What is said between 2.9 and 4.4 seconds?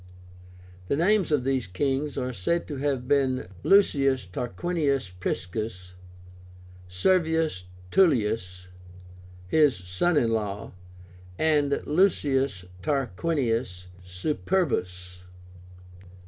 been LUCIUS